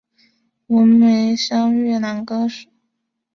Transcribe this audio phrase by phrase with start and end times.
[0.65, 2.67] 文梅香越南女歌手。